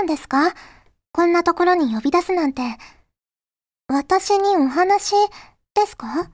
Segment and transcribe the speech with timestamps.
[0.00, 0.54] なんですか？
[1.12, 2.62] こんなところに呼び出すなんて。
[3.86, 5.14] 私にお話
[5.74, 6.30] ですか？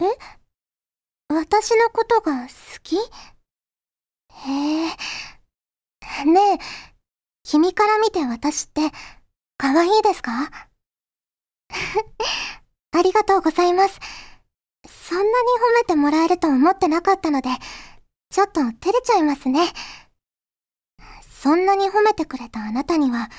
[0.00, 0.04] え？
[1.28, 2.48] 私のことが好
[2.82, 2.96] き？
[2.96, 3.00] へ
[4.48, 4.88] え。
[6.24, 6.58] ねえ、
[7.44, 8.80] 君から見て私って
[9.56, 10.50] 可愛いですか？
[12.90, 14.00] ありがとうございます。
[14.88, 15.32] そんなに褒
[15.76, 17.48] めてもらえると思ってなかったので、
[18.30, 19.60] ちょっと照れちゃいますね。
[21.42, 23.30] そんなに褒めてくれたあなたには、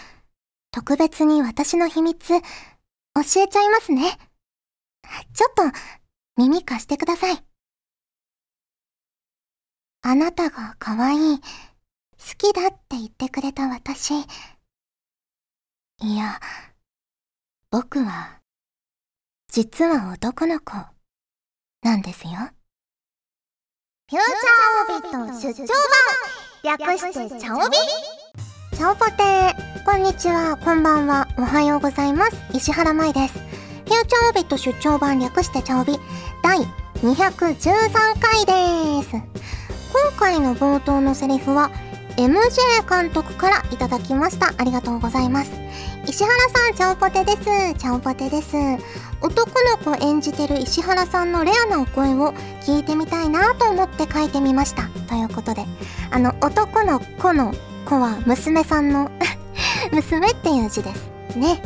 [0.71, 2.41] 特別に私の秘密、教え
[3.47, 4.17] ちゃいますね。
[5.35, 5.61] ちょっと、
[6.35, 7.45] 耳貸してください。
[10.01, 11.43] あなたが可愛い、好
[12.39, 14.15] きだって言ってくれた私。
[14.15, 14.25] い
[16.17, 16.39] や、
[17.69, 18.41] 僕は、
[19.47, 20.73] 実は男の子、
[21.83, 22.31] なんですよ。
[22.31, 27.75] フューチャーオビット出張版略してチャオビ？
[28.77, 32.35] チャオポテーこんにちは、こんばんは、おはようございます。
[32.53, 33.33] 石原舞です。
[33.33, 35.97] フューチャーオビット出張版略してチャオビ
[36.43, 36.59] 第
[37.01, 37.81] 213
[38.19, 39.09] 回です。
[39.11, 39.23] 今
[40.19, 41.71] 回の冒頭のセリフは
[42.17, 44.53] MJ 監督からいただきました。
[44.57, 45.51] ありがとうございます。
[46.07, 47.43] 石原さん、チャオポテです。
[47.77, 48.55] チャオポテです。
[49.21, 49.51] 男
[49.85, 54.89] の子演じてる石原さんのレアなお声を聞いてみたいなと思って書いてみました。
[55.07, 55.63] ということで、
[56.09, 57.53] あの、男の子の
[57.85, 59.11] 子は娘さんの
[59.91, 61.37] 娘っていう字です。
[61.37, 61.61] ね。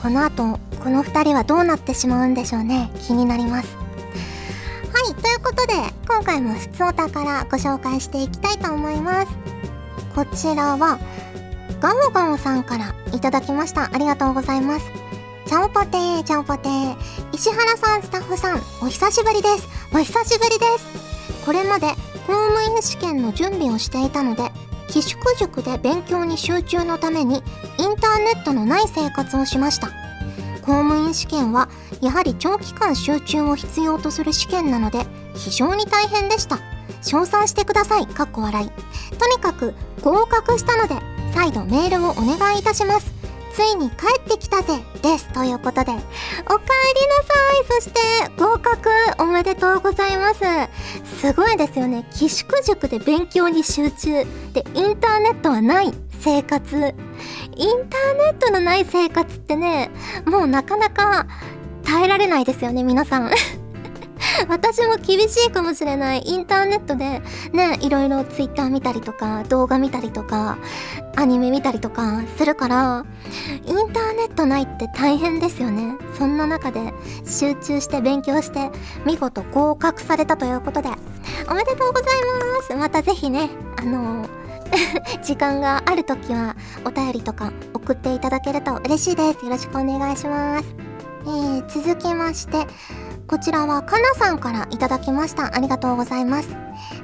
[0.00, 2.90] この後、この二人はどうなってしまうんでしょうね。
[3.00, 3.68] 気になります。
[4.92, 5.74] はい、ということで、
[6.06, 9.41] 今回もふつおたからご紹介していきたいと思います。
[10.14, 10.98] こちらは、
[11.80, 13.90] ガオガオさんからいただきました。
[13.92, 14.86] ありがとうございます。
[15.46, 16.96] チャオポテー、チャオポテー。
[17.32, 19.68] 石原さん、スタッフさん、お久しぶりです。
[19.92, 21.44] お久しぶりです。
[21.44, 21.88] これまで
[22.26, 24.50] 公務員試験の準備をしていたので、
[24.88, 27.42] 寄宿塾で勉強に集中のために
[27.78, 29.88] インターネットのない生活をしました。
[30.60, 31.68] 公務員試験は
[32.00, 36.58] やはり長期間集中を必要とする試験なので非常に大変でした。
[37.00, 38.06] 称賛してください。
[38.06, 38.70] かっこ笑い。
[39.18, 40.94] とにかく合格したので
[41.34, 43.12] 再度メールをお願いいたします。
[43.54, 44.82] ついに帰ってきたぜ。
[45.02, 45.28] です。
[45.32, 45.92] ということで。
[45.92, 47.82] おかえりなさい。
[47.82, 50.40] そして合格おめでとうございます。
[51.20, 52.06] すごいですよね。
[52.12, 54.24] 寄宿塾で勉強に集中。
[54.54, 55.92] でインターネットはない。
[56.20, 56.94] 生活。
[57.56, 59.90] インターネットのない生活ってね
[60.24, 61.26] もうなかなか
[61.84, 63.30] 耐えられないですよね皆さん。
[64.48, 66.22] 私も厳しいかもしれない。
[66.24, 67.22] インターネットで
[67.52, 70.58] ね、いろいろツイッター見たりとか、動画見たりとか、
[71.16, 73.04] アニメ見たりとかするから、
[73.64, 75.96] インターネットないって大変ですよね。
[76.18, 76.92] そんな中で
[77.24, 78.70] 集中して勉強して、
[79.04, 80.90] 見事合格されたということで、
[81.48, 82.12] おめでとうござい
[82.58, 82.74] ます。
[82.74, 84.26] またぜひね、あの
[85.22, 89.44] 時間がある時はお便りとか送っていただけると嬉しいです。
[89.44, 90.74] よろしくお願いします。
[91.24, 92.66] えー、続きまして、
[93.26, 95.54] こちらはかなさんからいただきました。
[95.54, 96.48] ありがとうございます。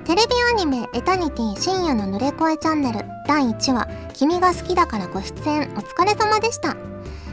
[0.05, 6.77] テレビアニメエタニティ深夜の濡れ声チャンネル第1話君が好きだからご出演お疲れ様でした。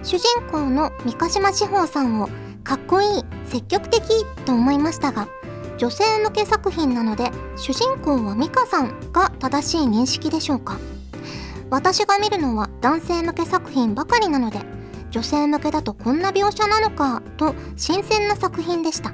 [0.03, 2.29] 主人公の三ヶ島志保さんを
[2.63, 4.01] かっこいい、積極的
[4.45, 5.27] と思いましたが、
[5.77, 10.79] 女性向け作品なので主人公は美香さんが正しい認識でしょうか
[11.69, 14.59] 私が見るのは男性向け作品ばかりなので
[15.15, 19.13] 女性向けだとこんな描写なのかと新鮮な作品でした。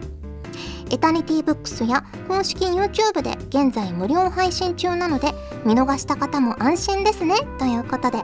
[0.90, 5.32] エタニティブックスや公式 YouTube で現在無料配信中なので
[5.64, 8.24] 見逃した方も安心ですねということで。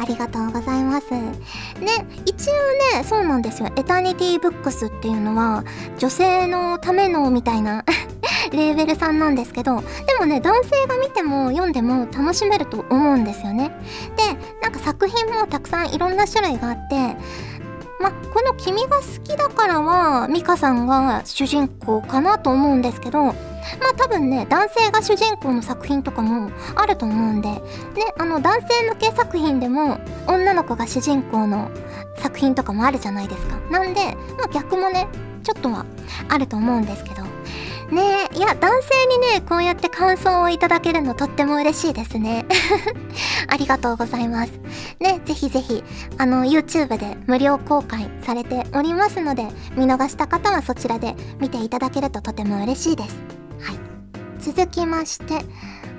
[0.00, 1.10] ありがとうございます。
[1.10, 1.26] ね
[2.24, 3.68] 一応ねそうなんですよ。
[3.74, 5.64] エタニティブックスっていうのは
[5.98, 7.84] 女性のためのみたいな
[8.52, 13.72] レーベルさんなんですけどでもね男性が見ても読んでも楽しめると思うんですよね。
[14.68, 17.16] なんか作品もたくさんいろんな種類があって
[18.02, 23.34] まこの「君が好きだから」は美香さんが主人公かなと思うんですけどまあ
[23.96, 27.62] 多分ね男性が主人公の作品とかもあると思うんでね
[28.18, 31.70] あの男性向け作品でも女の子が主人公の
[32.18, 33.56] 作品とかもあるじゃないですか。
[33.70, 35.08] なんでまあ逆もね
[35.44, 35.86] ちょっとは
[36.28, 37.22] あると思うんですけど
[38.38, 42.46] いや男性にねこうやって感想をいただけるのとっても嬉しいですね。
[43.48, 44.52] ありがとうございます。
[45.00, 45.82] ねぜひぜひ
[46.18, 53.16] あの YouTube で無料公開されておりますので見逃した方はそちらで見ていただけるととても嬉しいです。
[53.60, 53.78] はい。
[54.38, 55.44] 続きまして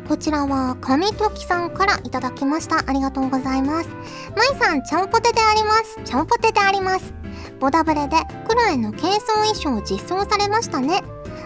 [0.08, 2.78] こちらは神時さんからいただきました。
[2.88, 3.90] ありがとうございます。
[4.38, 6.00] まいさんちゃんぽてであります。
[6.06, 7.14] ちゃんぽてであります。
[7.60, 8.16] ボダブレで
[8.48, 11.04] クロエの軽装衣装を実装されましたね。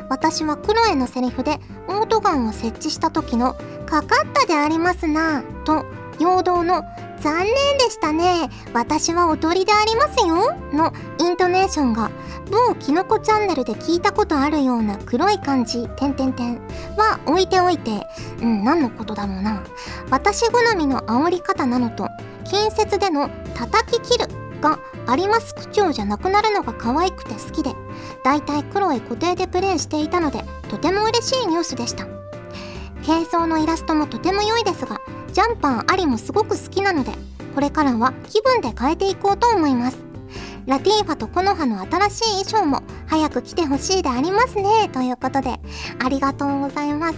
[0.09, 3.55] 私はクロエのセリフでオートガンを設置した時の
[3.85, 5.85] 「かかったでありますな」と
[6.19, 6.83] 陽動の
[7.19, 7.45] 残念
[7.77, 8.49] でしたね。
[8.73, 10.53] 私は踊りでありますよ。
[10.73, 12.11] のイントネーションが、
[12.51, 16.55] 某キノコチャンネルで聞いたことあるような黒い感じ、てんてんてん
[16.97, 18.05] は置いておいて、
[18.41, 19.63] うん、何のことだろうな。
[20.11, 22.09] 私好みの煽り方なのと、
[22.43, 24.27] 近接での叩き切る
[24.59, 27.73] があります口調じゃなくなるのが可愛くて好きで、
[28.23, 32.05] だいたい黒い固定でプレイしていたので、とても嬉しいニュースでした。
[33.05, 35.01] 軽装のイラストもとても良いですが、
[35.33, 37.11] ジャンパーありもすごく好きなので
[37.55, 39.97] これからは気分で変えていこうと思います。
[40.65, 44.89] ラティーファとコノハの新しい衣装も早く来てほしいでありますね。
[44.93, 45.59] ということで
[46.01, 47.17] ありがとうございます。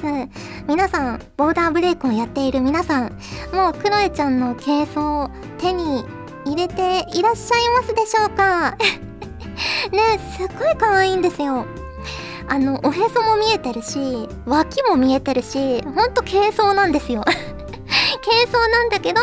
[0.67, 3.11] 皆さんボーダーブレイクをやっている皆さん
[3.53, 5.29] もうクロエちゃんの軽装を
[5.59, 6.03] 手に
[6.45, 8.75] 入れていらっしゃいますでしょうか？
[9.91, 11.65] ねすっごい可愛いんですよ
[12.47, 17.23] あのおへそも見えてるし脇も見えてるしほんと軽装なんですよ
[18.25, 19.21] 軽装なんだけど、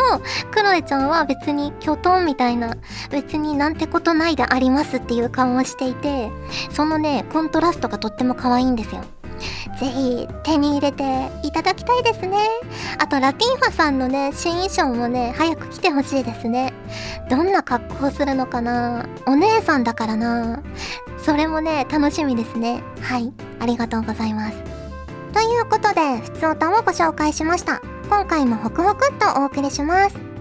[0.51, 2.75] クロエちゃんは別にキョトンみたいな、
[3.11, 6.31] 別になんてことないでありますっていう顔をしていて、
[6.71, 9.01] そのね、コントラストがとっても可愛いんですよ。
[9.79, 11.03] ぜひ手に入れて
[11.43, 12.37] いただきたいですね。
[12.99, 16.73] あとラティンファさんのね、新衣装もね、早く来てほしいですね。
[17.29, 20.61] どんな格好するのかなお姉さんだからな
[21.17, 22.83] それもね、楽しみですね。
[23.01, 23.31] はい。
[23.59, 24.57] ありがとうございます。
[25.33, 27.81] ということで、ふつおたをご紹介しました。
[28.09, 30.32] 今回もホクホクっとお送りします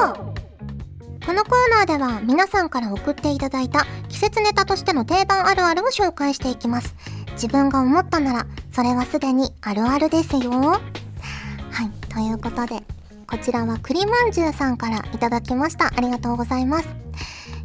[0.00, 6.94] このコーナーでは皆さんから送っていただいた季節ネタとしての定番あるあるを紹介していきます
[7.32, 12.82] 自分が思ったならそれはすでにあるあるですよはいということで
[13.30, 15.86] こちらは栗まんじゅうさんからいただきました。
[15.86, 16.88] ありがとうございます。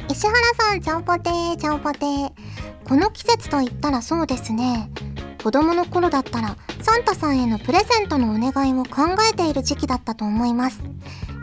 [0.08, 2.30] 石原さん、ちゃんぽてー、ちゃんぽてー。
[2.88, 4.88] この季節と言ったらそうですね。
[5.42, 10.80] 子供の頃だったら、サンタさんへのプレゼントのお願いを考えている時期だったと思います。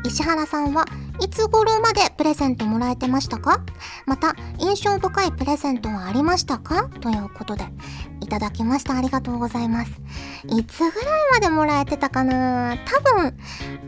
[0.05, 0.85] 石原さんは
[1.21, 3.61] いつ頃までプレゼントもらえてましたか？
[4.05, 6.89] また、印象深いプレゼントはありましたか？
[7.01, 7.63] ということで、
[8.21, 8.97] いただきました。
[8.97, 9.91] ありがとうございます。
[10.47, 10.93] いつぐらい
[11.31, 12.75] までもらえてたかな？
[12.85, 13.37] 多分、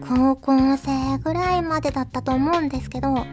[0.07, 3.25] 高校生ぐらいまでだったと思うんですけど、ま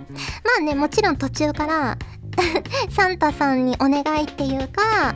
[0.59, 1.99] あね、もちろん途中から
[2.91, 5.15] サンタさんにお願いっていうか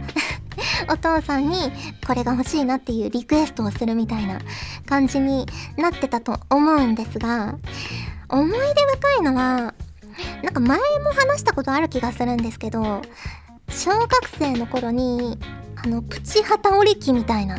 [0.90, 1.72] お父さんに
[2.06, 4.38] これが欲しいなっていうリクエストをするみたいな
[4.86, 7.56] 感じになってたと思うんですが、
[8.28, 8.58] 思い出
[8.98, 9.74] 深いのは、
[10.42, 13.02] なんか前も話したことある気がするんですけど、
[13.68, 14.08] 小学
[14.38, 15.38] 生の頃に、
[15.76, 17.58] あの、プチ旗織り機みたいな、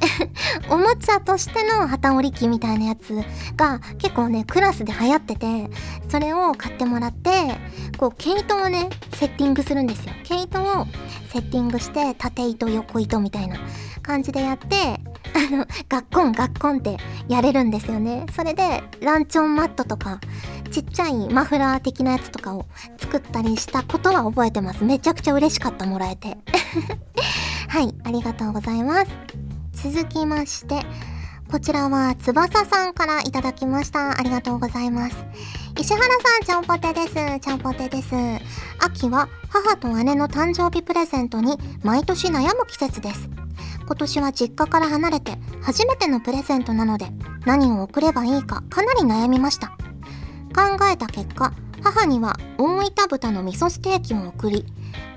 [0.70, 3.14] おもちゃとしての旗織り機みたいなやつ
[3.56, 5.70] が結構ね、クラスで流行ってて、
[6.08, 7.30] それを買ってもらって、
[7.98, 10.12] こう、毛糸をね、セッティングするんですよ。
[10.24, 10.86] 毛糸を
[11.32, 13.56] セッティングして、縦糸、横糸みたいな
[14.02, 15.00] 感じでやって、
[15.34, 16.96] あの、ガッコンガッコンって
[17.28, 18.26] やれるんですよね。
[18.34, 20.20] それで、ランチョンマットとか、
[20.70, 22.66] ちっちゃいマフラー的なやつとかを
[22.98, 24.84] 作ったりしたことは覚えてます。
[24.84, 26.38] めちゃくちゃ嬉しかったもらえて。
[27.68, 29.49] はい、ありがとうございます。
[29.82, 30.82] 続きまして、
[31.50, 34.18] こちらは翼さんからいただきました。
[34.18, 35.16] ありがとうございます。
[35.78, 37.14] 石原さん、ちゃんぽてです。
[37.40, 38.14] ちゃんぽてです。
[38.78, 43.30] 秋は母と姉の誕生日プレゼントに毎年悩む季節です。
[43.86, 47.06] 今年は実家から離れて初めてのプレゼントなので
[47.44, 49.68] 何を送ればいいかかなり悩みました。
[50.54, 51.52] 考えた結果、
[51.82, 54.66] 母には大分豚の味噌ステーキを送り、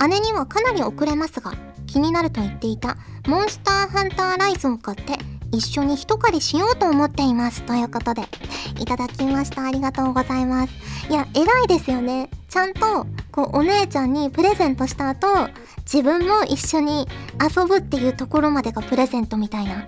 [0.07, 1.53] 姉にはかなり遅れますが、
[1.93, 2.97] 気になると言っていた
[3.27, 5.13] モンスターハンターライズを買って
[5.51, 7.61] 一緒に一狩りしようと思っています。
[7.61, 8.23] ということで、
[8.79, 9.67] いただきました。
[9.67, 10.73] ありがとうございます。
[11.11, 12.31] いや、偉いですよね。
[12.49, 15.27] ちゃんと、こう、お姉ちゃんにプレゼントした後、
[15.83, 17.07] 自分も一緒に
[17.39, 19.85] 遊ぶっていうところまでがプレゼントみたいな。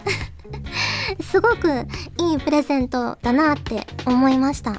[1.22, 1.88] すごく
[2.20, 4.74] いいプレゼントだなって思いました。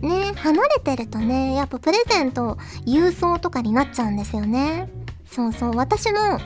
[0.00, 4.88] ね、離れてるとね、やっぱプレゼント郵送とかになっちゃうんですよね。
[5.36, 6.40] そうそう、私も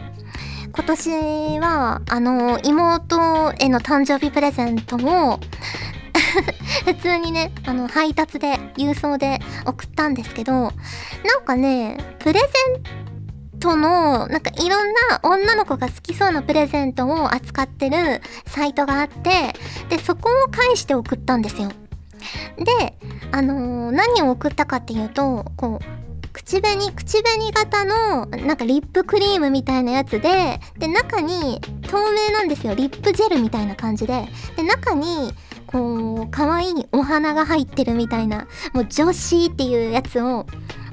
[0.74, 5.38] 今年は、あの、妹への誕生日プレゼントも
[6.84, 10.72] 普通にね、あの、配達で、郵送で送ったんですけど、なん
[11.44, 12.46] かね、プレゼ
[13.56, 19.54] ントの、なんかいろんな女の子が好きそうなプレゼントを扱ってるサイトがあって、
[19.88, 21.68] で、そこを返して送ったんですよ。
[22.58, 22.98] で、
[23.30, 25.99] あのー、何を送ったかっていうと、こう、
[26.32, 32.74] 口紅、口紅型の、なんかリップクリームみたいなやつで、で、中に透明なんですよ。
[32.74, 34.26] リップジェルみたいな感じで。
[34.56, 35.32] で、中に、
[35.70, 40.46] こう可愛いお花が入ってるみたいなもう女子っていうやつを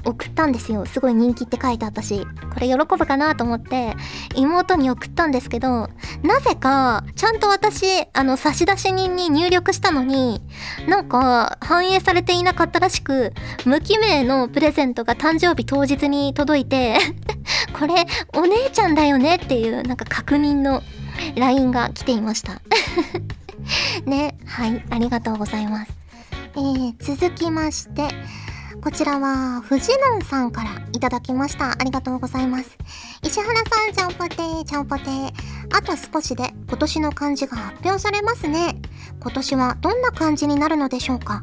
[0.04, 0.86] 送ったんですよ。
[0.86, 3.94] すごい人気って書いてあったしこれ喜ぶかなと思って
[4.34, 5.88] 妹に送ったんですけど
[6.22, 10.42] なぜかちゃんと私あの差出人に入力したのに
[10.86, 13.32] なんか反映されていなかったらしく
[13.64, 16.98] 無記名のプレゼントが誕生日当日に届いて
[17.78, 20.82] これお姉ちゃんだよねっていうなんか確認の
[21.36, 22.60] LINE が来ていました。
[24.06, 25.92] ねはいありがとうございます。
[26.56, 28.08] えー、続きまして
[28.80, 31.72] こちらは、藤野さんからいただきました。
[31.72, 32.78] ありがとうございます。
[33.22, 35.32] 石原さん、ちゃんぽてー、ちゃんぽてー。
[35.76, 38.80] あと少しで今年の漢字が発表されますね。
[39.20, 41.42] 今年はどんな漢字になるのでしょうか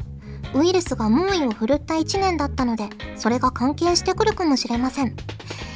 [0.53, 5.15] ウイルスが猛威を振るった1年だったので、それが関係してくるかもしれません。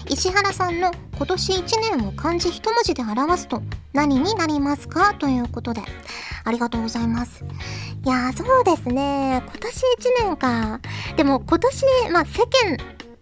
[0.07, 3.61] 石原さんの今年1年を漢字一文字で表すと
[3.93, 5.13] 何になりますか？
[5.13, 5.81] ということで、
[6.45, 7.43] ありがとうございます。
[8.05, 9.43] いやそうですね。
[9.45, 9.75] 今年
[10.23, 10.79] 1年か。
[11.15, 12.77] でも今年、まあ世間、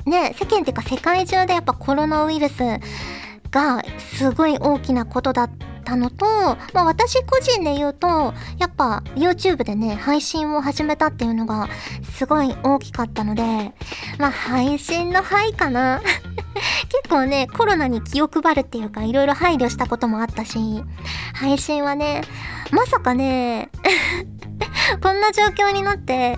[0.05, 2.63] ね、世間っていうか世界中でやっぱコロナウイルス
[3.51, 5.49] がすごい大きなことだっ
[5.83, 6.25] たのと、
[6.73, 11.67] まあ私個人で言うと、やっぱ YouTube でね、配信を始めたっていうのが
[12.17, 13.41] すごい大きかったので、
[14.17, 16.01] まあ配信の範囲かな。
[16.89, 20.83] 結構ね、コロナに気を配るっていうか、いろいろ配慮したこともあったし、
[21.33, 22.21] 配信はね、
[22.71, 23.69] まさかね、
[25.01, 26.37] こんな状況になって、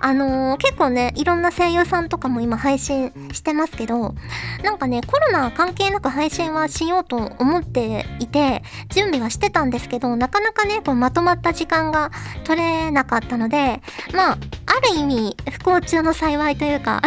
[0.00, 4.14] あのー、結構ね、いろんな声優さんとかも今配信してますけど、
[4.62, 12.10] なんかね、コロナ関係なく配信はしようと思っていて、準備はしてたんですけど、なかなかね、こうまとまった時間が
[12.44, 13.80] 取れなかったので、
[14.12, 17.02] まあ、ある意味、不幸中の幸いというか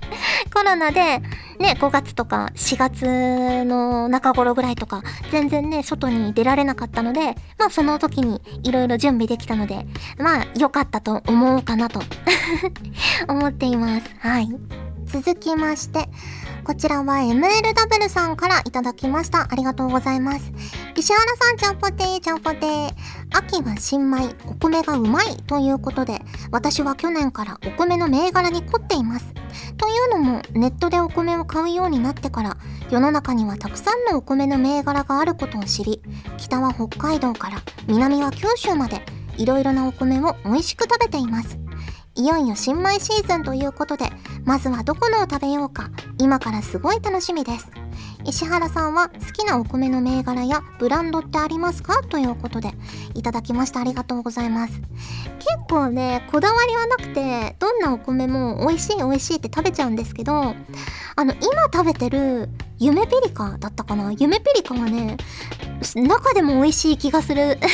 [0.52, 1.22] コロナで、
[1.58, 9.86] ね、5月とか4月の中頃ぐらいとか、全然ね、外に出られなかったので、まあその時にいろいろ準備できたので、
[10.18, 12.00] まあ良かったと思うかなと
[13.28, 14.06] 思っています。
[14.18, 14.48] はい。
[15.06, 16.08] 続きまして、
[16.64, 19.46] こちらは MLW さんからいただきました。
[19.50, 20.50] ありがとうございます。
[20.96, 22.90] 石原さん、ちゃんぽてー、ちゃんぽてー。
[23.32, 29.26] 秋は新米、お米がうまいということで、私は去年からお米の銘柄に凝っています。
[29.76, 32.56] というのも、ネットでお米を買うようになってから、
[32.90, 36.00] 世の中にはたくさんのお米の銘柄があることを知り、
[36.38, 39.04] 北は北海道から南は九州まで、
[39.36, 41.63] いろいろなお米を美味しく食べています。
[42.16, 44.04] いよいよ新米シーズンということで、
[44.44, 47.66] まずはどこのを食べようか、今からすごい楽しみです。
[48.24, 52.02] 石原さんは好きなお米の銘柄やブランドってありますか？
[52.04, 52.70] ということで、
[53.14, 53.80] いただきました。
[53.80, 54.74] ありがとうございます。
[54.74, 54.84] 結
[55.68, 60.54] 構ね、こだわりはなくて、どんなお米も美味しい美味しいって食べちゃうんですけど、
[61.16, 64.12] あの、今食べてる、夢ピリカだったかな？
[64.12, 65.16] 夢ピリカはね、
[65.96, 67.58] 中でも美味しい気がする。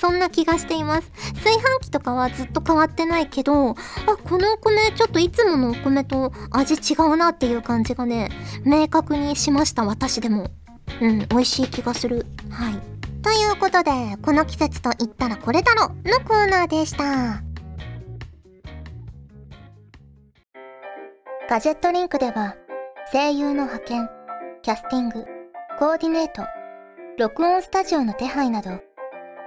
[0.00, 1.10] そんな気がしています。
[1.48, 3.74] 炊飯器とかはずっと変わってないけど、あ、
[4.22, 8.28] このお米ちょっといつものお米と味違うなっていう感じがね、
[8.64, 10.50] 明確にしました、私でも。
[11.00, 12.26] うん、美味しい気がする。
[12.50, 12.74] はい。
[13.22, 13.90] ということで、
[14.22, 17.42] この季節と言ったらこれだろのコーナーでした。
[21.48, 22.56] ガジェットリンクでは、
[23.10, 24.08] 声優の派遣、
[24.62, 25.24] キャスティング、
[25.78, 26.42] コーディネート、
[27.18, 28.87] 録音スタジオの手配など、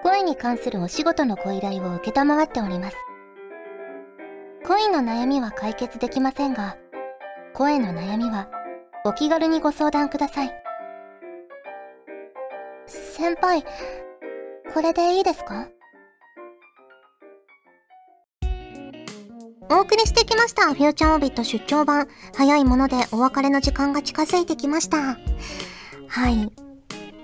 [0.03, 2.05] 声に関するお仕事のご依頼を受
[2.43, 2.97] っております。
[4.65, 6.77] 恋の悩みは解決できませんが、
[7.53, 8.49] 声の悩みは
[9.03, 10.51] お気軽にご相談ください。
[12.87, 13.63] 先輩、
[14.73, 15.67] これでいいですか？
[19.69, 20.73] お送りしてきました。
[20.73, 22.07] フューチャーオービット出張版。
[22.35, 25.17] 早いものでお別れの時間が近づいてきました。
[26.07, 26.51] はい。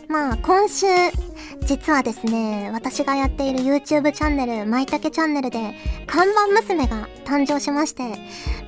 [0.07, 0.87] まあ、今週、
[1.67, 8.15] 実はですね、私がやっている YouTube チャンネル、まいたけチャンネルで、看板娘が誕生しまして、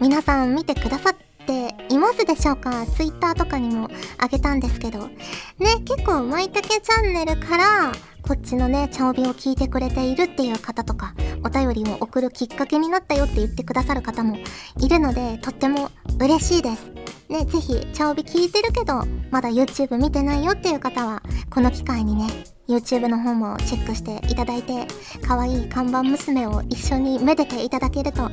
[0.01, 3.87] 皆さん見てくださっていますでしょうか ?Twitter とかにも
[4.17, 5.07] あげたんですけど。
[5.07, 7.93] ね、結構まいたけチャンネルから、
[8.27, 11.13] こっちのね、チャオビを聞いてくれているっていう方とか、
[11.45, 14.35] お便りを送るきっかけになったよって言ってくださる方も
[14.77, 15.89] いるので、とっても
[16.19, 16.91] 嬉しいです。
[17.29, 22.27] ね、ぜひ、チャオビ聞いてるけど、まだ YouTube 見てないよっていう方は、この機会にね、
[22.69, 24.85] YouTube の方もチェックしていただいて、
[25.27, 28.29] 可愛い看板娘を一緒にめでていただけると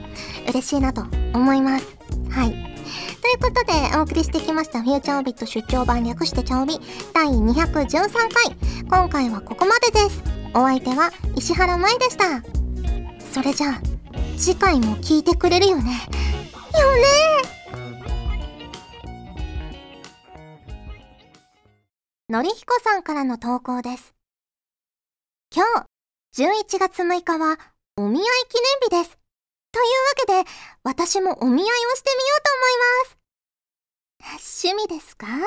[0.46, 1.96] 嬉しいなと思います。
[2.30, 2.50] はい。
[2.50, 6.78] ということで、お送りしてきました、フューチャーオビット出張版略してチャオビ
[7.14, 8.56] 第213回。
[8.88, 10.22] 今回はここまでです。
[10.54, 12.42] お相手は石原舞でした。
[13.32, 13.80] それじゃあ、
[14.36, 15.82] 次回も聞いてくれるよね。
[15.82, 17.02] よね
[22.28, 24.15] のりひこさんからの投稿です。
[25.56, 25.64] 今
[26.34, 27.58] 日、11月6日は、
[27.96, 28.60] お見合い記
[28.92, 29.18] 念日です。
[29.72, 29.86] という
[30.34, 30.50] わけで、
[30.82, 34.68] 私もお見合いをしてみようと思います。
[34.68, 35.26] 趣味ですか？
[35.26, 35.46] はい。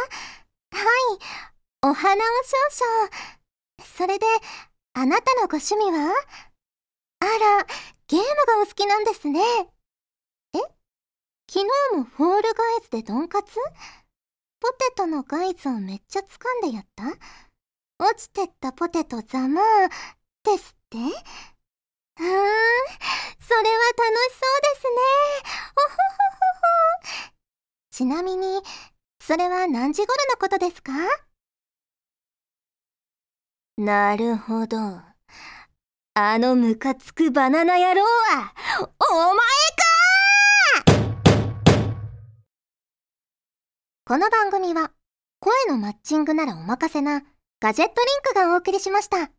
[1.83, 3.85] お花を少々。
[3.85, 4.25] それで、
[4.95, 6.11] あなたのご趣味は？
[7.19, 7.67] あら、
[8.07, 9.41] ゲームがお好きなんですね。
[9.43, 10.57] え？
[11.47, 11.65] 昨日
[11.97, 13.53] もフォールガイズでドンカツ
[14.59, 17.03] ポテトのガイズをめっちゃ掴んでやった？
[18.01, 19.89] 落ちてったポテトざまー
[20.45, 20.97] ですって？
[20.97, 22.39] うーん、それは楽
[23.35, 24.95] しそうですね。
[25.75, 27.27] おほほほほ。
[27.91, 28.61] ちなみに、
[29.21, 30.93] それは何時頃のことですか？
[33.77, 34.77] なるほど。
[36.13, 39.83] あのムカつくバナナ野郎は、お前か
[44.05, 44.93] この番組は、
[45.41, 47.23] 声のマッチングならお任せな、
[47.61, 49.38] ガジェットリンクがお送りしました。